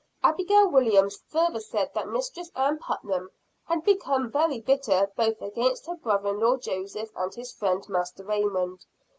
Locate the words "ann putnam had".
2.55-3.83